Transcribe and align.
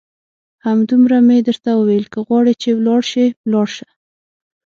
همدومره 0.65 1.17
مې 1.27 1.37
درته 1.47 1.71
وویل، 1.75 2.05
که 2.13 2.19
غواړې 2.27 2.53
چې 2.61 2.69
ولاړ 2.77 3.01
شې 3.11 3.25
ولاړ 3.45 3.67
شه. 3.75 3.87